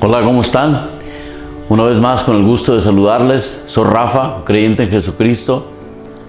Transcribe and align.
Hola, 0.00 0.22
¿cómo 0.22 0.42
están? 0.42 0.90
Una 1.68 1.82
vez 1.84 1.98
más 1.98 2.22
con 2.22 2.36
el 2.36 2.44
gusto 2.44 2.74
de 2.74 2.80
saludarles. 2.82 3.64
Soy 3.66 3.84
Rafa, 3.84 4.44
creyente 4.44 4.84
en 4.84 4.90
Jesucristo. 4.90 5.73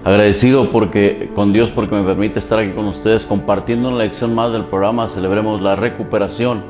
Agradecido 0.06 0.70
porque, 0.70 1.32
con 1.34 1.52
Dios 1.52 1.70
porque 1.70 1.96
me 1.96 2.04
permite 2.04 2.38
estar 2.38 2.60
aquí 2.60 2.70
con 2.70 2.84
ustedes 2.86 3.24
compartiendo 3.24 3.88
una 3.88 3.98
lección 3.98 4.36
más 4.36 4.52
del 4.52 4.66
programa 4.66 5.08
Celebremos 5.08 5.60
la 5.60 5.74
Recuperación. 5.74 6.62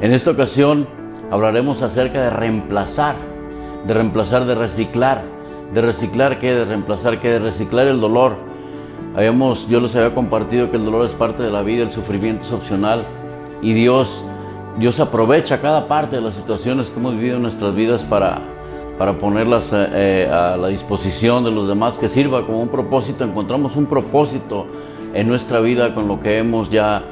En 0.00 0.12
esta 0.12 0.32
ocasión 0.32 0.88
hablaremos 1.30 1.80
acerca 1.80 2.20
de 2.22 2.30
reemplazar, 2.30 3.14
de 3.86 3.94
reemplazar, 3.94 4.46
de 4.46 4.56
reciclar. 4.56 5.22
¿De 5.72 5.80
reciclar 5.80 6.40
qué? 6.40 6.52
De 6.52 6.64
reemplazar 6.64 7.20
qué? 7.20 7.28
De 7.28 7.38
reciclar 7.38 7.86
el 7.86 8.00
dolor. 8.00 8.34
Habíamos, 9.14 9.68
yo 9.68 9.78
les 9.78 9.94
había 9.94 10.12
compartido 10.12 10.72
que 10.72 10.76
el 10.76 10.84
dolor 10.84 11.06
es 11.06 11.12
parte 11.12 11.44
de 11.44 11.52
la 11.52 11.62
vida, 11.62 11.84
el 11.84 11.92
sufrimiento 11.92 12.42
es 12.42 12.52
opcional 12.52 13.04
y 13.62 13.74
Dios 13.74 14.24
Dios 14.76 14.98
aprovecha 14.98 15.60
cada 15.60 15.86
parte 15.86 16.16
de 16.16 16.22
las 16.22 16.34
situaciones 16.34 16.88
que 16.90 16.98
hemos 16.98 17.14
vivido 17.14 17.36
en 17.36 17.42
nuestras 17.42 17.76
vidas 17.76 18.02
para, 18.02 18.40
para 19.00 19.14
ponerlas 19.14 19.72
eh, 19.72 19.88
eh, 19.94 20.30
a 20.30 20.58
la 20.58 20.68
disposición 20.68 21.42
de 21.42 21.50
los 21.50 21.66
demás, 21.66 21.96
que 21.96 22.06
sirva 22.06 22.44
como 22.44 22.60
un 22.60 22.68
propósito. 22.68 23.24
Encontramos 23.24 23.74
un 23.76 23.86
propósito 23.86 24.66
en 25.14 25.26
nuestra 25.26 25.60
vida 25.60 25.94
con 25.94 26.06
lo 26.06 26.20
que 26.20 26.36
hemos 26.36 26.68
ya 26.68 27.04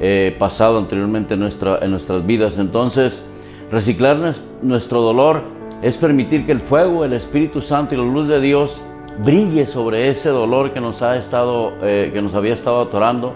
eh, 0.00 0.34
pasado 0.36 0.78
anteriormente 0.78 1.34
en, 1.34 1.40
nuestra, 1.40 1.78
en 1.80 1.92
nuestras 1.92 2.26
vidas. 2.26 2.58
Entonces, 2.58 3.24
reciclar 3.70 4.34
nuestro 4.62 5.00
dolor 5.00 5.42
es 5.80 5.96
permitir 5.96 6.44
que 6.44 6.50
el 6.50 6.60
fuego, 6.60 7.04
el 7.04 7.12
Espíritu 7.12 7.62
Santo 7.62 7.94
y 7.94 7.98
la 7.98 8.02
luz 8.02 8.26
de 8.26 8.40
Dios 8.40 8.82
brille 9.24 9.64
sobre 9.64 10.08
ese 10.08 10.30
dolor 10.30 10.72
que 10.72 10.80
nos, 10.80 11.02
ha 11.02 11.16
estado, 11.16 11.72
que 11.80 12.20
nos 12.20 12.34
había 12.34 12.54
estado 12.54 12.80
atorando. 12.80 13.32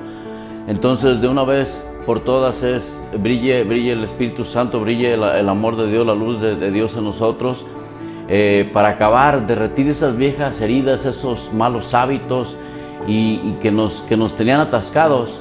Entonces, 0.67 1.21
de 1.21 1.29
una 1.29 1.45
vez 1.45 1.89
por 2.05 2.19
todas 2.19 2.65
es 2.65 3.01
brille, 3.17 3.63
brille 3.63 3.93
el 3.93 4.03
Espíritu 4.03 4.45
Santo, 4.45 4.81
brille 4.81 5.15
el, 5.15 5.49
amor 5.49 5.77
de 5.77 5.89
Dios, 5.89 6.05
la 6.05 6.17
luz 6.17 6.41
de, 6.41 6.71
Dios 6.73 6.97
en 6.97 7.05
nosotros, 7.05 7.65
eh, 8.35 8.71
para 8.73 8.89
acabar, 8.89 9.47
derretir 9.47 9.91
esas 9.91 10.17
viejas 10.17 10.59
heridas, 10.63 11.05
esos 11.05 11.53
malos 11.53 11.93
hábitos 11.93 12.57
y, 13.07 13.57
que, 13.61 13.71
nos, 13.71 14.01
que 14.09 14.17
nos 14.17 14.35
tenían 14.37 14.59
atascados. 14.61 15.39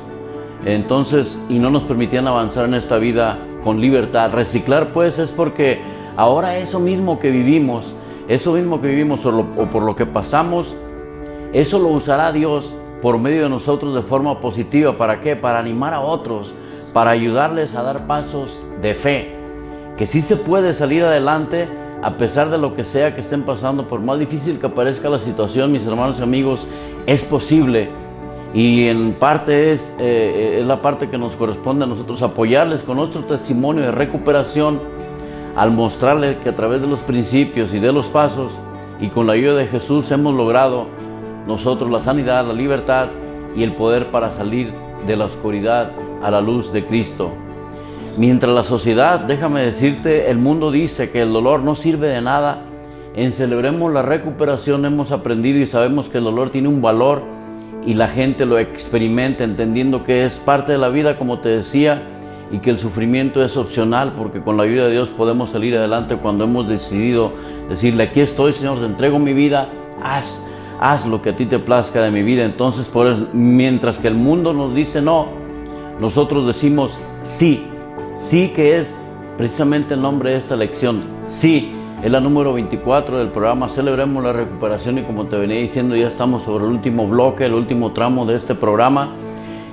Entonces, 0.66 1.40
y 1.48 1.60
no 1.60 1.70
nos 1.70 1.84
permitían 1.84 2.28
avanzar 2.28 2.66
en 2.66 2.74
esta 2.74 2.98
vida 2.98 3.38
con 3.64 3.80
libertad. 3.80 4.34
Reciclar, 4.34 4.90
pues, 4.90 5.20
es 5.20 5.32
porque 5.32 5.80
ahora 6.18 6.58
eso 6.58 6.82
mismo 6.82 7.18
que 7.18 7.32
vivimos, 7.32 7.96
eso 8.28 8.52
mismo 8.56 8.82
que 8.82 8.88
vivimos 8.88 9.26
o 9.26 9.46
por 9.72 9.84
lo 9.84 9.96
que 9.96 10.06
pasamos, 10.06 10.76
eso 11.54 11.80
lo 11.80 11.88
usará 11.88 12.34
Dios 12.34 12.76
por 13.02 13.18
medio 13.18 13.44
de 13.44 13.50
nosotros 13.50 13.96
de 13.96 14.02
forma 14.02 14.42
positiva. 14.42 14.98
¿Para 14.98 15.22
qué? 15.22 15.38
Para 15.38 15.60
animar 15.60 15.94
a 15.94 16.02
otros, 16.02 16.54
para 16.92 17.12
ayudarles 17.12 17.74
a 17.74 17.84
dar 17.84 18.06
pasos 18.06 18.62
de 18.82 18.96
fe. 18.96 19.34
Que 19.96 20.06
sí 20.06 20.22
se 20.22 20.36
puede 20.36 20.74
salir 20.74 21.06
adelante 21.06 21.70
a 22.02 22.18
pesar 22.18 22.50
de 22.50 22.58
lo 22.58 22.74
que 22.74 22.84
sea 22.84 23.14
que 23.16 23.22
estén 23.22 23.44
pasando, 23.44 23.88
por 23.88 24.02
más 24.02 24.20
difícil 24.20 24.60
que 24.60 24.70
parezca 24.70 25.10
la 25.10 25.20
situación, 25.20 25.72
mis 25.72 25.86
hermanos 25.86 26.20
y 26.20 26.24
amigos, 26.24 26.68
es 27.06 27.22
posible. 27.22 27.90
Y 28.54 28.88
en 28.88 29.14
parte 29.14 29.72
es, 29.72 29.96
eh, 30.00 30.58
es 30.60 30.66
la 30.66 30.78
parte 30.78 31.10
que 31.10 31.18
nos 31.18 31.36
corresponde 31.36 31.86
a 31.86 31.88
nosotros 31.88 32.22
apoyarles 32.22 32.82
con 32.82 32.98
nuestro 32.98 33.22
testimonio 33.22 33.84
de 33.84 33.92
recuperación 33.92 34.80
al 35.56 35.72
mostrarles 35.72 36.38
que 36.38 36.50
a 36.50 36.56
través 36.56 36.82
de 36.82 36.88
los 36.88 37.00
principios 37.00 37.74
y 37.74 37.80
de 37.80 37.92
los 37.92 38.08
pasos 38.08 38.52
y 39.00 39.08
con 39.08 39.28
la 39.28 39.34
ayuda 39.34 39.56
de 39.56 39.68
Jesús 39.68 40.12
hemos 40.12 40.34
logrado 40.34 40.86
nosotros 41.48 41.90
la 41.90 42.00
sanidad, 42.00 42.46
la 42.46 42.54
libertad 42.54 43.08
y 43.56 43.64
el 43.64 43.74
poder 43.74 44.08
para 44.08 44.32
salir 44.32 44.74
de 45.08 45.16
la 45.16 45.26
oscuridad 45.26 45.92
a 46.22 46.32
la 46.32 46.42
luz 46.42 46.72
de 46.72 46.86
Cristo. 46.86 47.32
Mientras 48.18 48.54
la 48.54 48.64
sociedad, 48.64 49.22
déjame 49.22 49.62
decirte, 49.62 50.30
el 50.30 50.38
mundo 50.38 50.72
dice 50.72 51.12
que 51.12 51.22
el 51.22 51.32
dolor 51.32 51.62
no 51.62 51.76
sirve 51.76 52.08
de 52.08 52.22
nada, 52.22 52.60
en 53.16 53.32
Celebremos 53.32 53.92
la 53.92 54.02
Recuperación 54.02 54.86
hemos 54.86 55.12
aprendido 55.12 55.60
y 55.60 55.66
sabemos 55.66 56.10
que 56.10 56.18
el 56.18 56.26
dolor 56.26 56.50
tiene 56.50 56.68
un 56.68 56.82
valor 56.82 57.22
y 57.86 57.94
la 57.94 58.10
gente 58.10 58.46
lo 58.46 58.60
experimenta 58.60 59.44
entendiendo 59.44 60.04
que 60.04 60.26
es 60.26 60.38
parte 60.38 60.74
de 60.74 60.78
la 60.78 60.90
vida, 60.90 61.18
como 61.18 61.40
te 61.40 61.50
decía, 61.50 62.04
y 62.52 62.60
que 62.60 62.70
el 62.70 62.80
sufrimiento 62.80 63.44
es 63.44 63.56
opcional 63.56 64.14
porque 64.18 64.42
con 64.42 64.58
la 64.58 64.64
ayuda 64.64 64.86
de 64.86 64.92
Dios 64.92 65.10
podemos 65.10 65.52
salir 65.52 65.78
adelante 65.78 66.18
cuando 66.18 66.44
hemos 66.44 66.68
decidido 66.68 67.32
decirle, 67.70 68.04
aquí 68.04 68.20
estoy 68.20 68.52
Señor, 68.52 68.80
te 68.80 68.86
entrego 68.86 69.20
mi 69.20 69.34
vida, 69.34 69.70
haz 70.04 70.46
haz 70.82 71.06
lo 71.06 71.22
que 71.22 71.30
a 71.30 71.36
ti 71.36 71.46
te 71.46 71.60
plazca 71.60 72.02
de 72.02 72.12
mi 72.12 72.24
vida. 72.24 72.44
Entonces, 72.44 72.88
por 72.88 73.34
mientras 73.34 74.00
que 74.00 74.08
el 74.08 74.16
mundo 74.16 74.52
nos 74.52 74.76
dice 74.76 75.02
no, 75.02 75.28
nosotros 76.02 76.48
decimos 76.48 77.00
sí. 77.24 77.68
Sí 78.22 78.54
que 78.56 78.78
es 78.78 79.02
precisamente 79.38 79.96
el 79.96 80.02
nombre 80.02 80.32
de 80.32 80.38
esta 80.38 80.56
lección. 80.56 81.02
Sí, 81.28 81.74
es 82.04 82.10
la 82.10 82.20
número 82.20 82.54
24 82.54 83.18
del 83.18 83.30
programa 83.30 83.68
Celebremos 83.68 84.24
la 84.24 84.32
Recuperación 84.32 85.00
y 85.00 85.02
como 85.02 85.26
te 85.26 85.38
venía 85.38 85.58
diciendo, 85.58 85.96
ya 85.96 86.08
estamos 86.08 86.44
sobre 86.44 86.66
el 86.66 86.72
último 86.72 87.08
bloque, 87.08 87.46
el 87.46 87.54
último 87.54 87.92
tramo 87.92 88.26
de 88.26 88.36
este 88.36 88.56
programa. 88.56 89.10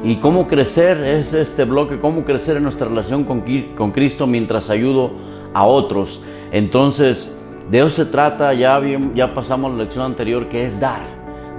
Y 0.02 0.16
cómo 0.16 0.46
crecer 0.46 1.06
es 1.06 1.34
este 1.34 1.64
bloque, 1.64 2.00
cómo 2.00 2.24
crecer 2.24 2.56
en 2.56 2.62
nuestra 2.62 2.88
relación 2.88 3.24
con, 3.24 3.44
con 3.76 3.92
Cristo 3.92 4.26
mientras 4.26 4.70
ayudo 4.70 5.10
a 5.52 5.66
otros. 5.66 6.22
Entonces, 6.50 7.32
de 7.70 7.78
eso 7.78 7.90
se 7.90 8.06
trata, 8.06 8.54
ya, 8.54 8.80
ya 9.14 9.34
pasamos 9.34 9.72
la 9.72 9.84
lección 9.84 10.06
anterior, 10.06 10.48
que 10.48 10.64
es 10.64 10.80
dar, 10.80 11.02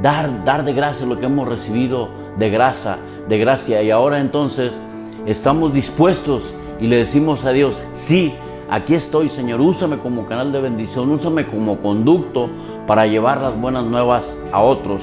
dar, 0.02 0.44
dar 0.44 0.66
de 0.66 0.74
gracia 0.74 1.06
lo 1.06 1.20
que 1.20 1.28
hemos 1.28 1.48
recibido 1.48 2.10
de 2.38 2.50
gracia, 2.50 2.98
de 3.28 3.38
gracia. 3.38 3.84
Y 3.84 3.92
ahora 3.92 4.20
entonces 4.20 4.80
estamos 5.26 5.74
dispuestos 5.74 6.54
y 6.80 6.88
le 6.88 6.98
decimos 6.98 7.46
a 7.46 7.52
Dios, 7.52 7.82
sí, 7.94 8.34
aquí 8.70 8.96
estoy, 8.96 9.30
Señor, 9.30 9.62
úsame 9.62 10.00
como 10.00 10.26
canal 10.26 10.52
de 10.52 10.62
bendición, 10.62 11.12
úsame 11.12 11.46
como 11.46 11.78
conducto 11.80 12.50
para 12.88 13.06
llevar 13.06 13.42
las 13.42 13.60
buenas 13.60 13.86
nuevas 13.86 14.38
a 14.52 14.62
otros. 14.62 15.02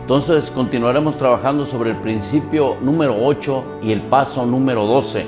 Entonces 0.00 0.50
continuaremos 0.50 1.18
trabajando 1.18 1.66
sobre 1.66 1.90
el 1.90 1.96
principio 1.96 2.76
número 2.80 3.16
8 3.24 3.80
y 3.82 3.92
el 3.92 4.02
paso 4.02 4.46
número 4.46 4.86
12. 4.86 5.26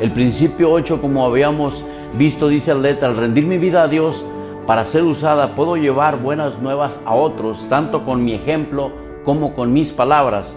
El 0.00 0.10
principio 0.10 0.72
8, 0.72 1.00
como 1.00 1.24
habíamos 1.24 1.84
visto, 2.18 2.48
dice 2.48 2.72
el 2.72 2.82
letra, 2.82 3.08
al 3.08 3.16
rendir 3.16 3.46
mi 3.46 3.56
vida 3.56 3.84
a 3.84 3.88
Dios, 3.88 4.24
para 4.66 4.84
ser 4.84 5.04
usada 5.04 5.54
puedo 5.54 5.76
llevar 5.76 6.20
buenas 6.20 6.60
nuevas 6.60 7.00
a 7.04 7.14
otros, 7.14 7.64
tanto 7.68 8.04
con 8.04 8.24
mi 8.24 8.34
ejemplo 8.34 8.90
como 9.24 9.54
con 9.54 9.72
mis 9.72 9.92
palabras. 9.92 10.52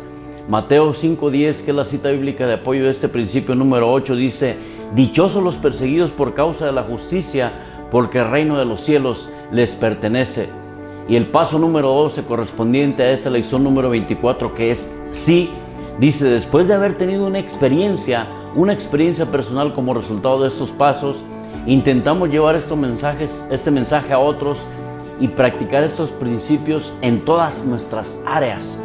Mateo 0.50 0.94
5.10, 0.94 1.64
que 1.64 1.72
es 1.72 1.76
la 1.78 1.86
cita 1.86 2.10
bíblica 2.10 2.48
de 2.48 2.56
apoyo 2.56 2.86
de 2.86 2.92
este 2.92 3.08
principio 3.08 3.56
número 3.56 3.92
8, 3.92 4.16
dice, 4.16 4.58
Dichosos 4.96 5.44
los 5.44 5.56
perseguidos 5.56 6.12
por 6.12 6.34
causa 6.34 6.66
de 6.66 6.72
la 6.72 6.84
justicia, 6.84 7.54
porque 7.92 8.18
el 8.18 8.32
reino 8.32 8.58
de 8.58 8.66
los 8.66 8.82
cielos 8.82 9.30
les 9.52 9.76
pertenece. 9.76 10.50
Y 11.08 11.16
el 11.16 11.28
paso 11.28 11.60
número 11.60 11.90
12, 11.90 12.24
correspondiente 12.24 13.04
a 13.04 13.12
esta 13.12 13.30
lección 13.30 13.64
número 13.64 13.92
24, 13.92 14.54
que 14.54 14.72
es 14.72 14.92
sí, 15.12 15.52
dice, 16.00 16.26
después 16.26 16.68
de 16.68 16.74
haber 16.74 16.98
tenido 16.98 17.28
una 17.28 17.40
experiencia, 17.40 18.28
una 18.56 18.74
experiencia 18.74 19.28
personal 19.28 19.74
como 19.74 19.94
resultado 19.94 20.42
de 20.42 20.48
estos 20.48 20.72
pasos, 20.72 21.24
Intentamos 21.66 22.30
llevar 22.30 22.56
estos 22.56 22.78
mensajes, 22.78 23.32
este 23.52 23.70
mensaje 23.70 24.14
a 24.14 24.20
otros 24.20 24.60
y 25.20 25.28
practicar 25.28 25.84
estos 25.84 26.10
principios 26.10 26.92
en 27.02 27.24
todas 27.26 27.64
nuestras 27.66 28.18
áreas, 28.26 28.80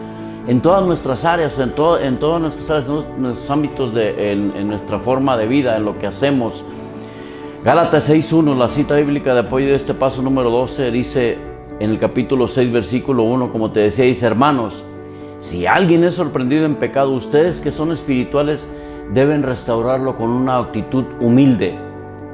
en 0.46 0.60
todas 0.60 0.84
nuestras 0.84 1.24
áreas, 1.24 1.58
en, 1.58 1.70
todo, 1.72 1.98
en 1.98 2.18
todos 2.18 2.40
nuestros, 2.40 3.50
ámbitos, 3.50 3.92
en, 3.96 4.68
nuestra 4.68 4.98
forma 4.98 5.36
de 5.36 5.46
vida, 5.46 5.76
en 5.76 5.84
lo 5.84 5.98
que 5.98 6.06
hacemos. 6.06 6.64
Gálatas 7.64 8.10
6.1, 8.10 8.56
la 8.56 8.68
cita 8.68 8.96
bíblica 8.96 9.32
de 9.34 9.40
apoyo 9.40 9.68
de 9.68 9.76
este 9.76 9.94
paso 9.94 10.20
número 10.20 10.50
12, 10.50 10.90
dice 10.90 11.38
en 11.80 11.90
el 11.90 11.98
capítulo 11.98 12.46
6, 12.46 12.72
versículo 12.72 13.22
1, 13.22 13.50
como 13.50 13.70
te 13.70 13.80
decía, 13.80 14.04
dice, 14.04 14.26
hermanos, 14.26 14.84
si 15.40 15.66
alguien 15.66 16.04
es 16.04 16.14
sorprendido 16.14 16.66
en 16.66 16.76
pecado, 16.76 17.10
ustedes 17.12 17.60
que 17.60 17.70
son 17.70 17.92
espirituales 17.92 18.68
deben 19.12 19.42
restaurarlo 19.42 20.16
con 20.16 20.30
una 20.30 20.58
actitud 20.58 21.04
humilde 21.20 21.78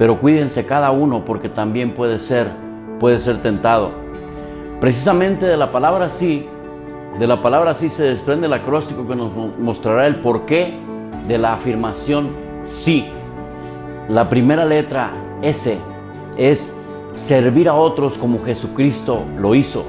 pero 0.00 0.18
cuídense 0.18 0.64
cada 0.64 0.92
uno 0.92 1.26
porque 1.26 1.50
también 1.50 1.92
puede 1.92 2.18
ser, 2.20 2.46
puede 2.98 3.20
ser 3.20 3.42
tentado. 3.42 3.90
Precisamente 4.80 5.44
de 5.44 5.58
la 5.58 5.72
palabra 5.72 6.08
sí, 6.08 6.48
de 7.18 7.26
la 7.26 7.42
palabra 7.42 7.74
sí 7.74 7.88
se 7.88 8.04
desprende 8.04 8.46
el 8.46 8.52
acróstico 8.52 9.06
que 9.06 9.14
nos 9.14 9.30
mostrará 9.58 10.06
el 10.06 10.16
porqué 10.16 10.74
de 11.26 11.38
la 11.38 11.54
afirmación 11.54 12.30
sí. 12.62 13.06
La 14.08 14.28
primera 14.28 14.64
letra 14.64 15.10
S 15.42 15.76
es 16.36 16.74
servir 17.14 17.68
a 17.68 17.74
otros 17.74 18.16
como 18.16 18.42
Jesucristo 18.42 19.24
lo 19.38 19.54
hizo. 19.54 19.84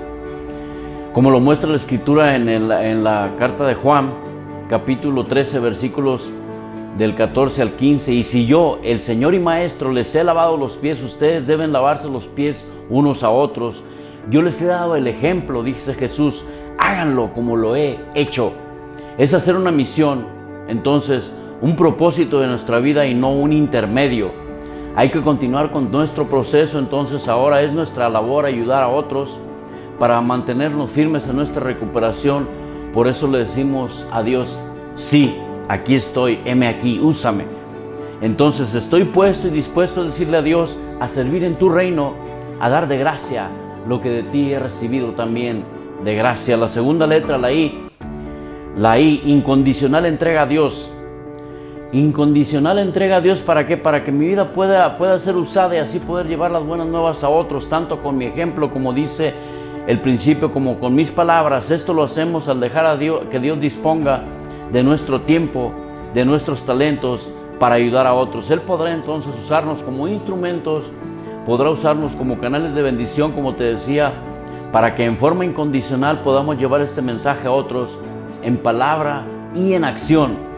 Como 1.13 1.29
lo 1.29 1.39
muestra 1.39 1.69
la 1.69 1.77
escritura 1.77 2.35
en, 2.35 2.49
en 2.49 3.03
la 3.03 3.31
carta 3.37 3.65
de 3.65 3.75
Juan, 3.75 4.11
capítulo 4.69 5.25
13, 5.25 5.59
versículos 5.59 6.31
del 6.97 7.15
14 7.15 7.61
al 7.61 7.75
15. 7.75 8.13
Y 8.13 8.23
si 8.23 8.45
yo, 8.45 8.79
el 8.83 9.01
Señor 9.01 9.33
y 9.33 9.39
Maestro, 9.39 9.91
les 9.91 10.13
he 10.15 10.23
lavado 10.23 10.57
los 10.57 10.77
pies, 10.77 11.01
ustedes 11.03 11.47
deben 11.47 11.71
lavarse 11.71 12.09
los 12.09 12.27
pies 12.27 12.65
unos 12.89 13.23
a 13.23 13.29
otros. 13.29 13.83
Yo 14.29 14.41
les 14.41 14.61
he 14.61 14.67
dado 14.67 14.95
el 14.95 15.07
ejemplo, 15.07 15.63
dice 15.63 15.93
Jesús, 15.93 16.45
háganlo 16.81 17.31
como 17.33 17.55
lo 17.55 17.75
he 17.75 17.99
hecho. 18.15 18.53
Es 19.17 19.33
hacer 19.33 19.55
una 19.55 19.71
misión, 19.71 20.25
entonces, 20.67 21.31
un 21.61 21.75
propósito 21.75 22.39
de 22.39 22.47
nuestra 22.47 22.79
vida 22.79 23.05
y 23.05 23.13
no 23.13 23.31
un 23.31 23.53
intermedio. 23.53 24.31
Hay 24.95 25.09
que 25.09 25.21
continuar 25.21 25.71
con 25.71 25.91
nuestro 25.91 26.25
proceso, 26.25 26.79
entonces 26.79 27.27
ahora 27.27 27.61
es 27.61 27.71
nuestra 27.71 28.09
labor 28.09 28.45
ayudar 28.45 28.83
a 28.83 28.89
otros 28.89 29.39
para 29.99 30.19
mantenernos 30.19 30.89
firmes 30.89 31.27
en 31.29 31.37
nuestra 31.37 31.63
recuperación. 31.63 32.47
Por 32.93 33.07
eso 33.07 33.27
le 33.27 33.39
decimos 33.39 34.05
a 34.11 34.21
Dios, 34.23 34.59
sí, 34.95 35.37
aquí 35.69 35.95
estoy, 35.95 36.39
heme 36.43 36.67
aquí, 36.67 36.99
úsame. 36.99 37.45
Entonces 38.21 38.75
estoy 38.75 39.05
puesto 39.05 39.47
y 39.47 39.51
dispuesto 39.51 40.01
a 40.01 40.05
decirle 40.05 40.37
a 40.37 40.41
Dios, 40.41 40.77
a 40.99 41.07
servir 41.07 41.43
en 41.43 41.55
tu 41.55 41.69
reino, 41.69 42.13
a 42.59 42.69
dar 42.69 42.87
de 42.87 42.97
gracia 42.97 43.49
lo 43.87 44.01
que 44.01 44.09
de 44.09 44.23
ti 44.23 44.51
he 44.51 44.59
recibido 44.59 45.11
también 45.11 45.63
de 46.03 46.15
gracia. 46.15 46.57
La 46.57 46.69
segunda 46.69 47.07
letra, 47.07 47.37
la 47.37 47.51
I, 47.51 47.87
la 48.77 48.99
I, 48.99 49.21
incondicional 49.25 50.05
entrega 50.05 50.43
a 50.43 50.45
Dios. 50.45 50.89
Incondicional 51.93 52.79
entrega 52.79 53.17
a 53.17 53.21
Dios 53.21 53.39
para 53.41 53.67
qué? 53.67 53.75
Para 53.77 54.03
que 54.03 54.11
mi 54.11 54.27
vida 54.27 54.53
pueda, 54.53 54.97
pueda 54.97 55.19
ser 55.19 55.35
usada 55.35 55.75
y 55.75 55.79
así 55.79 55.99
poder 55.99 56.27
llevar 56.27 56.51
las 56.51 56.65
buenas 56.65 56.87
nuevas 56.87 57.23
a 57.23 57.29
otros, 57.29 57.67
tanto 57.67 58.01
con 58.01 58.17
mi 58.17 58.25
ejemplo 58.25 58.71
como 58.71 58.93
dice 58.93 59.33
el 59.87 59.99
principio, 59.99 60.51
como 60.51 60.79
con 60.79 60.95
mis 60.95 61.11
palabras. 61.11 61.69
Esto 61.69 61.93
lo 61.93 62.03
hacemos 62.03 62.47
al 62.47 62.59
dejar 62.59 62.85
a 62.85 62.95
Dios 62.95 63.23
que 63.29 63.39
Dios 63.39 63.59
disponga 63.59 64.21
de 64.71 64.83
nuestro 64.83 65.21
tiempo, 65.21 65.73
de 66.13 66.23
nuestros 66.23 66.65
talentos 66.65 67.29
para 67.59 67.75
ayudar 67.75 68.07
a 68.07 68.13
otros. 68.13 68.49
Él 68.51 68.61
podrá 68.61 68.93
entonces 68.93 69.33
usarnos 69.43 69.83
como 69.83 70.07
instrumentos, 70.07 70.83
podrá 71.45 71.69
usarnos 71.69 72.13
como 72.13 72.39
canales 72.39 72.73
de 72.73 72.81
bendición, 72.81 73.33
como 73.33 73.53
te 73.53 73.65
decía, 73.65 74.13
para 74.71 74.95
que 74.95 75.03
en 75.03 75.17
forma 75.17 75.45
incondicional 75.45 76.21
podamos 76.21 76.57
llevar 76.57 76.81
este 76.81 77.01
mensaje 77.01 77.47
a 77.47 77.51
otros 77.51 77.89
en 78.43 78.57
palabra 78.57 79.23
y 79.55 79.73
en 79.73 79.83
acción. 79.83 80.51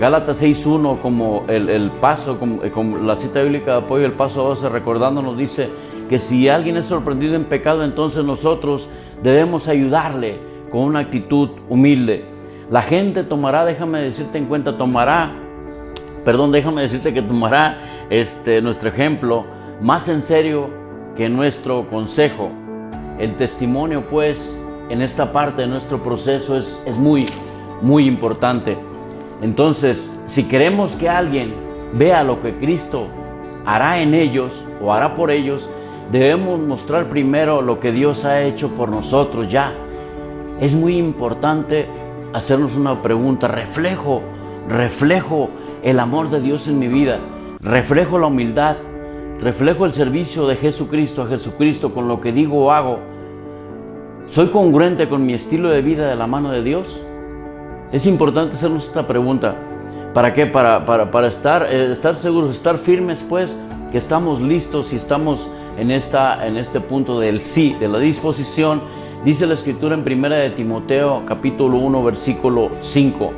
Gálatas 0.00 0.42
6.1 0.42 1.00
como 1.00 1.44
el, 1.48 1.90
paso, 2.00 2.38
como, 2.38 2.60
como, 2.74 2.98
la 2.98 3.16
cita 3.16 3.42
bíblica 3.42 3.72
de 3.72 3.78
apoyo, 3.78 4.04
el 4.04 4.12
paso 4.12 4.42
12, 4.42 4.68
recordándonos 4.68 5.36
dice 5.36 5.68
que 6.08 6.18
si 6.18 6.48
alguien 6.48 6.76
es 6.76 6.86
sorprendido 6.86 7.34
en 7.34 7.44
pecado, 7.44 7.84
entonces 7.84 8.24
nosotros 8.24 8.88
debemos 9.22 9.68
ayudarle 9.68 10.38
con 10.70 10.80
una 10.80 11.00
actitud 11.00 11.50
humilde. 11.68 12.24
La 12.70 12.82
gente 12.82 13.22
tomará, 13.22 13.64
déjame 13.64 14.00
decirte 14.00 14.38
en 14.38 14.46
cuenta, 14.46 14.76
tomará, 14.76 15.30
perdón, 16.24 16.50
déjame 16.50 16.82
decirte 16.82 17.12
que 17.12 17.22
tomará 17.22 18.06
este, 18.10 18.60
nuestro 18.62 18.88
ejemplo 18.88 19.44
más 19.80 20.08
en 20.08 20.22
serio 20.22 20.68
que 21.16 21.28
nuestro 21.28 21.86
consejo. 21.88 22.50
El 23.18 23.34
testimonio, 23.36 24.04
pues, 24.10 24.58
en 24.88 25.02
esta 25.02 25.32
parte 25.32 25.62
de 25.62 25.68
nuestro 25.68 26.02
proceso 26.02 26.56
es, 26.56 26.96
muy, 26.96 27.26
muy 27.80 28.06
importante. 28.06 28.76
Entonces, 29.40 29.98
si 30.26 30.44
queremos 30.44 30.92
que 30.92 31.08
alguien 31.08 31.52
vea 31.94 32.24
lo 32.24 32.40
que 32.40 32.54
Cristo 32.56 33.06
hará 33.64 34.00
en 34.00 34.14
ellos 34.14 34.50
o 34.82 34.92
hará 34.92 35.14
por 35.14 35.30
ellos, 35.30 35.68
debemos 36.10 36.60
mostrar 36.60 37.06
primero 37.06 37.62
lo 37.62 37.80
que 37.80 37.92
Dios 37.92 38.24
ha 38.24 38.42
hecho 38.42 38.68
por 38.70 38.88
nosotros 38.88 39.50
ya. 39.50 39.72
Es 40.60 40.72
muy 40.72 40.98
importante 40.98 41.86
hacernos 42.32 42.76
una 42.76 43.00
pregunta, 43.02 43.48
reflejo, 43.48 44.22
reflejo 44.68 45.50
el 45.82 46.00
amor 46.00 46.30
de 46.30 46.40
Dios 46.40 46.68
en 46.68 46.78
mi 46.78 46.88
vida, 46.88 47.18
reflejo 47.60 48.18
la 48.18 48.26
humildad, 48.26 48.76
reflejo 49.42 49.84
el 49.84 49.92
servicio 49.92 50.46
de 50.46 50.56
Jesucristo 50.56 51.22
a 51.22 51.26
Jesucristo 51.26 51.92
con 51.92 52.08
lo 52.08 52.20
que 52.20 52.32
digo 52.32 52.66
o 52.66 52.70
hago. 52.70 52.98
¿Soy 54.28 54.48
congruente 54.48 55.08
con 55.08 55.26
mi 55.26 55.34
estilo 55.34 55.68
de 55.68 55.82
vida 55.82 56.08
de 56.08 56.16
la 56.16 56.26
mano 56.26 56.50
de 56.50 56.62
Dios? 56.62 57.00
Es 57.92 58.06
importante 58.06 58.54
hacernos 58.54 58.84
esta 58.84 59.06
pregunta. 59.06 59.54
¿Para 60.14 60.32
qué? 60.32 60.46
Para, 60.46 60.86
para, 60.86 61.26
estar, 61.26 61.66
eh, 61.68 61.92
estar 61.92 62.16
seguros, 62.16 62.54
estar 62.54 62.78
firmes, 62.78 63.18
pues, 63.28 63.58
que 63.90 63.98
estamos 63.98 64.40
listos 64.40 64.92
y 64.92 64.96
estamos 64.96 65.48
en, 65.76 65.90
esta, 65.90 66.46
en 66.46 66.56
este 66.56 66.80
punto 66.80 67.18
del 67.18 67.40
sí, 67.40 67.76
de 67.80 67.88
la 67.88 67.98
disposición 67.98 68.80
Dice 69.24 69.46
la 69.46 69.54
escritura 69.54 69.94
en 69.94 70.02
primera 70.02 70.34
de 70.34 70.50
Timoteo 70.50 71.22
capítulo 71.24 71.76
1 71.78 72.02
versículo 72.02 72.70
5. 72.80 73.32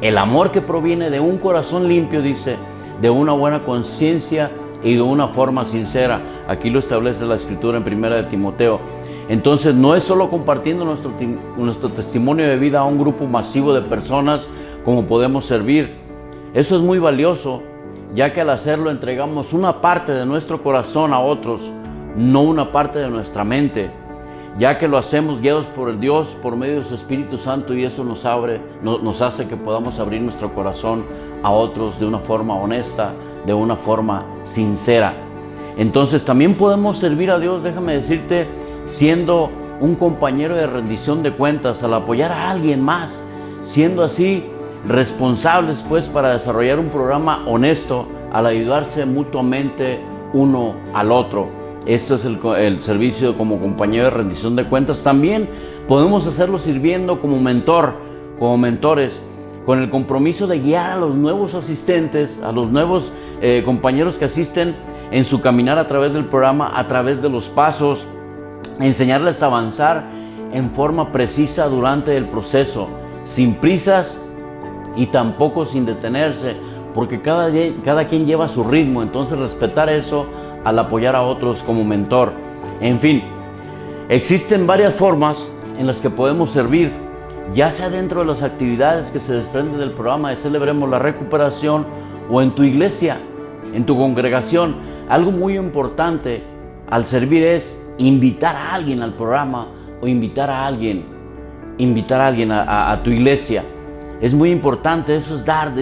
El 0.00 0.16
amor 0.16 0.50
que 0.50 0.62
proviene 0.62 1.10
de 1.10 1.20
un 1.20 1.36
corazón 1.36 1.88
limpio, 1.88 2.22
dice, 2.22 2.56
de 3.02 3.10
una 3.10 3.32
buena 3.32 3.60
conciencia 3.60 4.50
y 4.82 4.94
de 4.94 5.02
una 5.02 5.28
forma 5.28 5.64
sincera. 5.64 6.20
Aquí 6.48 6.70
lo 6.70 6.78
establece 6.78 7.24
la 7.24 7.36
escritura 7.36 7.78
en 7.78 7.84
primera 7.84 8.16
de 8.16 8.24
Timoteo. 8.24 8.80
Entonces 9.28 9.74
no 9.74 9.96
es 9.96 10.04
solo 10.04 10.30
compartiendo 10.30 10.84
nuestro, 10.84 11.12
nuestro 11.56 11.88
testimonio 11.90 12.46
de 12.46 12.56
vida 12.56 12.80
a 12.80 12.84
un 12.84 12.98
grupo 12.98 13.26
masivo 13.26 13.72
de 13.72 13.82
personas 13.82 14.48
como 14.84 15.04
podemos 15.04 15.46
servir. 15.46 15.94
Eso 16.54 16.76
es 16.76 16.82
muy 16.82 16.98
valioso, 16.98 17.62
ya 18.14 18.32
que 18.32 18.40
al 18.40 18.50
hacerlo 18.50 18.90
entregamos 18.90 19.52
una 19.52 19.80
parte 19.80 20.12
de 20.12 20.24
nuestro 20.24 20.62
corazón 20.62 21.12
a 21.12 21.20
otros, 21.20 21.60
no 22.16 22.42
una 22.42 22.70
parte 22.70 22.98
de 23.00 23.08
nuestra 23.08 23.44
mente 23.44 23.90
ya 24.58 24.78
que 24.78 24.88
lo 24.88 24.96
hacemos 24.96 25.40
guiados 25.40 25.66
por 25.66 25.90
el 25.90 26.00
Dios, 26.00 26.28
por 26.42 26.56
medio 26.56 26.78
de 26.78 26.84
su 26.84 26.94
Espíritu 26.94 27.36
Santo, 27.36 27.74
y 27.74 27.84
eso 27.84 28.04
nos 28.04 28.24
abre, 28.24 28.60
nos 28.82 29.20
hace 29.20 29.46
que 29.46 29.56
podamos 29.56 29.98
abrir 29.98 30.22
nuestro 30.22 30.52
corazón 30.54 31.04
a 31.42 31.50
otros 31.50 31.98
de 32.00 32.06
una 32.06 32.20
forma 32.20 32.54
honesta, 32.54 33.12
de 33.46 33.54
una 33.54 33.76
forma 33.76 34.24
sincera. 34.44 35.14
Entonces 35.76 36.24
también 36.24 36.54
podemos 36.54 36.98
servir 36.98 37.30
a 37.30 37.38
Dios, 37.38 37.62
déjame 37.62 37.94
decirte, 37.94 38.46
siendo 38.86 39.50
un 39.80 39.94
compañero 39.94 40.56
de 40.56 40.66
rendición 40.66 41.22
de 41.22 41.32
cuentas, 41.32 41.82
al 41.82 41.94
apoyar 41.94 42.32
a 42.32 42.50
alguien 42.50 42.82
más, 42.82 43.22
siendo 43.62 44.02
así 44.02 44.44
responsables 44.86 45.82
pues 45.88 46.08
para 46.08 46.32
desarrollar 46.32 46.78
un 46.78 46.88
programa 46.88 47.44
honesto, 47.46 48.06
al 48.32 48.46
ayudarse 48.46 49.04
mutuamente 49.04 50.00
uno 50.32 50.74
al 50.94 51.12
otro. 51.12 51.48
Esto 51.86 52.16
es 52.16 52.24
el, 52.24 52.82
servicio 52.82 53.36
como 53.36 53.60
compañero 53.60 54.04
de 54.04 54.10
rendición 54.10 54.56
de 54.56 54.64
cuentas. 54.64 55.02
También 55.04 55.48
podemos 55.86 56.26
hacerlo 56.26 56.58
sirviendo 56.58 57.20
como 57.20 57.40
mentor, 57.40 57.94
como 58.38 58.58
mentores, 58.58 59.20
con 59.66 59.82
el 59.82 59.90
compromiso 59.90 60.46
de 60.46 60.60
guiar 60.60 60.92
a 60.92 60.96
los 60.96 61.14
nuevos 61.14 61.54
asistentes, 61.54 62.40
a 62.42 62.52
los 62.52 62.70
nuevos 62.70 63.12
eh, 63.42 63.62
compañeros 63.64 64.16
que 64.16 64.26
asisten 64.26 64.76
en 65.10 65.24
su 65.24 65.40
caminar 65.40 65.76
a 65.78 65.88
través 65.88 66.12
del 66.14 66.26
programa, 66.26 66.72
a 66.78 66.86
través 66.86 67.20
de 67.20 67.28
los 67.28 67.48
pasos, 67.48 68.06
enseñarles 68.78 69.42
a 69.42 69.46
avanzar 69.46 70.04
en 70.52 70.70
forma 70.70 71.10
precisa 71.10 71.66
durante 71.66 72.16
el 72.16 72.26
proceso, 72.26 72.88
sin 73.24 73.54
prisas 73.54 74.20
y 74.96 75.06
tampoco 75.06 75.64
sin 75.64 75.84
detenerse, 75.84 76.54
porque 76.94 77.20
cada, 77.20 77.50
cada 77.84 78.06
quien 78.06 78.24
lleva 78.24 78.48
su 78.48 78.62
ritmo, 78.62 79.02
entonces 79.02 79.38
respetar 79.38 79.88
eso 79.88 80.26
al 80.64 80.78
apoyar 80.78 81.16
a 81.16 81.22
otros 81.22 81.62
como 81.64 81.84
mentor. 81.84 82.32
En 82.80 83.00
fin, 83.00 83.22
existen 84.08 84.66
varias 84.66 84.94
formas 84.94 85.52
en 85.78 85.86
las 85.86 85.98
que 85.98 86.08
podemos 86.08 86.50
servir, 86.50 86.92
ya 87.54 87.70
sea 87.70 87.88
dentro 87.90 88.20
de 88.20 88.26
las 88.26 88.42
actividades 88.42 89.08
que 89.10 89.20
se 89.20 89.34
desprenden 89.34 89.78
del 89.78 89.92
programa 89.92 90.30
de 90.30 90.36
Celebremos 90.36 90.88
la 90.88 90.98
Recuperación 90.98 91.86
o 92.30 92.42
en 92.42 92.50
tu 92.52 92.62
iglesia, 92.62 93.18
en 93.74 93.86
tu 93.86 93.96
congregación. 93.96 94.76
Algo 95.08 95.30
muy 95.30 95.56
importante 95.56 96.42
al 96.90 97.06
servir 97.06 97.44
es 97.44 97.80
invitar 97.98 98.56
a 98.56 98.74
alguien 98.74 99.02
al 99.02 99.14
programa 99.14 99.68
o 100.00 100.06
invitar 100.06 100.50
a 100.50 100.66
alguien, 100.66 101.04
invitar 101.78 102.20
a 102.20 102.26
alguien 102.28 102.50
a, 102.52 103.00
tu 103.02 103.10
iglesia. 103.10 103.62
Es 104.20 104.34
muy 104.34 104.50
importante, 104.50 105.14
eso 105.14 105.36
es 105.36 105.44
dar, 105.44 105.72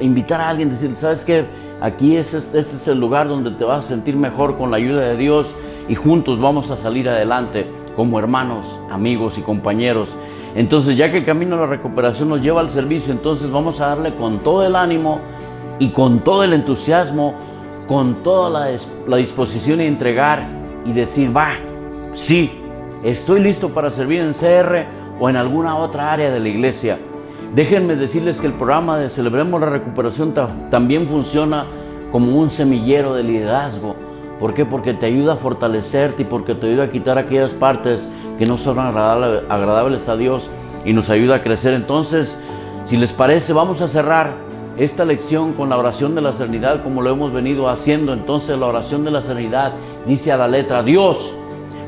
invitar 0.00 0.40
a 0.40 0.48
alguien, 0.48 0.70
decir, 0.70 0.92
¿sabes 0.96 1.24
qué? 1.24 1.44
Aquí 1.80 2.16
este 2.16 2.58
es 2.58 2.88
el 2.88 3.00
lugar 3.00 3.28
donde 3.28 3.50
te 3.52 3.64
vas 3.64 3.84
a 3.84 3.88
sentir 3.88 4.16
mejor 4.16 4.56
con 4.56 4.70
la 4.70 4.76
ayuda 4.76 5.02
de 5.02 5.16
Dios 5.16 5.54
y 5.88 5.94
juntos 5.94 6.40
vamos 6.40 6.70
a 6.70 6.76
salir 6.76 7.08
adelante 7.08 7.66
como 7.96 8.18
hermanos, 8.18 8.66
amigos 8.90 9.36
y 9.38 9.42
compañeros. 9.42 10.08
Entonces, 10.54 10.96
ya 10.96 11.10
que 11.10 11.18
el 11.18 11.24
camino 11.24 11.56
a 11.56 11.60
la 11.60 11.66
recuperación 11.66 12.28
nos 12.28 12.42
lleva 12.42 12.60
al 12.60 12.70
servicio, 12.70 13.12
entonces 13.12 13.50
vamos 13.50 13.80
a 13.80 13.88
darle 13.88 14.14
con 14.14 14.40
todo 14.40 14.66
el 14.66 14.76
ánimo 14.76 15.20
y 15.78 15.88
con 15.88 16.20
todo 16.20 16.44
el 16.44 16.52
entusiasmo, 16.52 17.34
con 17.88 18.22
toda 18.22 18.78
la, 19.06 19.16
disposición 19.16 19.80
y 19.80 19.86
entregar 19.86 20.42
y 20.84 20.92
decir, 20.92 21.34
va, 21.34 21.52
sí, 22.12 22.52
estoy 23.02 23.40
listo 23.40 23.70
para 23.70 23.90
servir 23.90 24.20
en 24.20 24.34
CR 24.34 24.84
o 25.18 25.30
en 25.30 25.36
alguna 25.36 25.76
otra 25.76 26.12
área 26.12 26.30
de 26.30 26.40
la 26.40 26.48
iglesia. 26.48 26.98
Déjenme 27.54 27.96
decirles 27.96 28.40
que 28.40 28.46
el 28.46 28.52
programa 28.52 28.98
de 28.98 29.10
Celebremos 29.10 29.60
la 29.60 29.70
Recuperación 29.70 30.34
también 30.70 31.06
funciona 31.06 31.66
como 32.10 32.38
un 32.38 32.50
semillero 32.50 33.14
de 33.14 33.22
liderazgo. 33.22 33.96
¿Por 34.38 34.54
qué? 34.54 34.64
Porque 34.64 34.94
te 34.94 35.06
ayuda 35.06 35.34
a 35.34 35.36
fortalecerte 35.36 36.22
y 36.22 36.24
porque 36.24 36.54
te 36.54 36.66
ayuda 36.66 36.84
a 36.84 36.90
quitar 36.90 37.18
aquellas 37.18 37.52
partes 37.54 38.06
que 38.38 38.46
no 38.46 38.58
son 38.58 38.78
agradables 38.78 40.08
a 40.08 40.16
Dios 40.16 40.50
y 40.84 40.92
nos 40.92 41.10
ayuda 41.10 41.36
a 41.36 41.42
crecer. 41.42 41.74
Entonces, 41.74 42.36
Si 42.84 42.96
les 42.96 43.12
parece, 43.12 43.52
vamos 43.52 43.80
a 43.80 43.88
cerrar 43.88 44.32
esta 44.76 45.04
lección 45.04 45.52
con 45.52 45.68
la 45.68 45.78
oración 45.78 46.14
de 46.14 46.20
la 46.20 46.32
serenidad 46.32 46.82
como 46.82 47.00
lo 47.00 47.10
hemos 47.10 47.32
venido 47.32 47.68
haciendo. 47.68 48.12
Entonces 48.12 48.58
la 48.58 48.66
oración 48.66 49.04
de 49.04 49.12
la 49.12 49.20
serenidad 49.20 49.74
dice 50.06 50.32
a 50.32 50.36
la 50.36 50.48
letra, 50.48 50.82
Dios, 50.82 51.34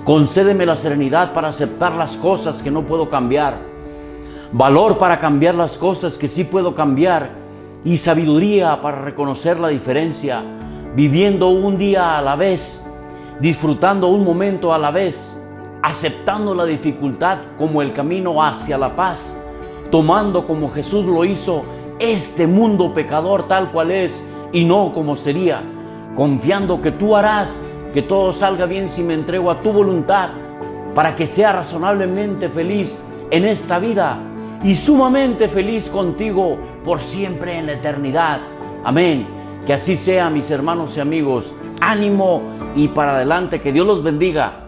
concédeme 0.04 0.66
la 0.66 0.76
serenidad 0.76 1.32
para 1.32 1.48
aceptar 1.48 1.92
las 1.94 2.16
cosas 2.16 2.62
que 2.62 2.70
no 2.70 2.82
puedo 2.82 3.10
cambiar, 3.10 3.56
valor 4.52 4.98
para 4.98 5.18
cambiar 5.18 5.56
las 5.56 5.76
cosas 5.76 6.16
que 6.16 6.28
sí 6.28 6.44
puedo 6.44 6.74
cambiar 6.74 7.30
y 7.84 7.98
sabiduría 7.98 8.80
para 8.80 9.02
reconocer 9.02 9.58
la 9.58 9.68
diferencia, 9.68 10.42
viviendo 10.94 11.48
un 11.48 11.76
día 11.76 12.16
a 12.16 12.22
la 12.22 12.36
vez, 12.36 12.86
disfrutando 13.40 14.08
un 14.08 14.24
momento 14.24 14.72
a 14.72 14.78
la 14.78 14.92
vez, 14.92 15.38
aceptando 15.84 16.54
la 16.54 16.64
dificultad 16.64 17.40
como 17.58 17.82
el 17.82 17.92
camino 17.92 18.42
hacia 18.42 18.78
la 18.78 18.96
paz, 18.96 19.38
tomando 19.90 20.46
como 20.46 20.72
Jesús 20.72 21.04
lo 21.04 21.26
hizo 21.26 21.62
este 21.98 22.46
mundo 22.46 22.94
pecador 22.94 23.46
tal 23.46 23.70
cual 23.70 23.90
es 23.90 24.26
y 24.50 24.64
no 24.64 24.92
como 24.94 25.14
sería, 25.14 25.60
confiando 26.16 26.80
que 26.80 26.90
tú 26.90 27.14
harás 27.14 27.60
que 27.92 28.00
todo 28.00 28.32
salga 28.32 28.64
bien 28.64 28.88
si 28.88 29.02
me 29.02 29.12
entrego 29.12 29.50
a 29.50 29.60
tu 29.60 29.72
voluntad, 29.72 30.30
para 30.94 31.14
que 31.14 31.26
sea 31.26 31.52
razonablemente 31.52 32.48
feliz 32.48 32.98
en 33.30 33.44
esta 33.44 33.78
vida 33.78 34.16
y 34.62 34.76
sumamente 34.76 35.48
feliz 35.48 35.86
contigo 35.90 36.56
por 36.82 37.02
siempre 37.02 37.58
en 37.58 37.66
la 37.66 37.72
eternidad. 37.72 38.38
Amén. 38.84 39.26
Que 39.66 39.74
así 39.74 39.96
sea, 39.96 40.30
mis 40.30 40.50
hermanos 40.50 40.96
y 40.96 41.00
amigos. 41.00 41.52
Ánimo 41.82 42.40
y 42.74 42.88
para 42.88 43.16
adelante, 43.16 43.60
que 43.60 43.70
Dios 43.70 43.86
los 43.86 44.02
bendiga 44.02 44.63